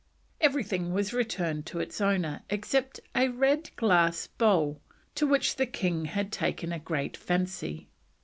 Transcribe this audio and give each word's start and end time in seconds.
Everything 0.39 0.93
was 0.93 1.13
returned 1.13 1.67
to 1.67 1.79
its 1.79 2.01
owner, 2.01 2.41
excepting 2.49 3.05
a 3.13 3.27
red 3.29 3.69
glass 3.75 4.25
bowl 4.25 4.81
to 5.13 5.27
which 5.27 5.57
the 5.57 5.67
king 5.67 6.05
had 6.05 6.31
taken 6.31 6.73
a 6.73 6.79
great 6.79 7.15
fancy. 7.15 7.87